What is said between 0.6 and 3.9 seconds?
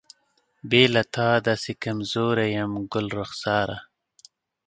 بې له تا داسې کمزوری یم ګلرخساره.